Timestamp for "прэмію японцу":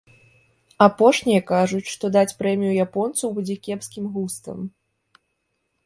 2.41-3.23